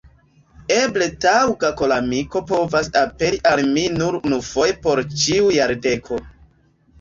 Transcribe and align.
Eble 0.75 1.07
taŭga 1.25 1.69
koramiko 1.81 2.41
povas 2.51 2.89
aperi 3.03 3.39
al 3.51 3.61
mi 3.75 3.85
nur 3.99 4.19
unufoje 4.23 4.79
por 4.87 5.03
ĉiu 5.25 5.53
jardeko. 5.59 6.21